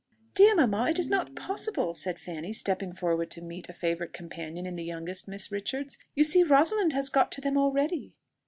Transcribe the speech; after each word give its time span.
"Dear 0.33 0.55
mamma, 0.55 0.89
it 0.89 0.97
is 0.97 1.09
not 1.11 1.35
possible," 1.35 1.93
said 1.93 2.17
Fanny, 2.17 2.53
stepping 2.53 2.91
forward 2.91 3.29
to 3.29 3.41
meet 3.43 3.69
a 3.69 3.73
favourite 3.73 4.13
companion 4.13 4.65
in 4.65 4.75
the 4.75 4.83
youngest 4.83 5.27
Miss 5.27 5.51
Richards: 5.51 5.99
"you 6.15 6.23
see 6.23 6.41
Rosalind 6.41 6.93
has 6.93 7.09
got 7.09 7.31
to 7.33 7.41
them 7.41 7.55
already." 7.55 8.15